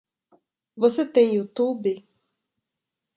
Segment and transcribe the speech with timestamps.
[0.75, 2.03] Você tem YouTube?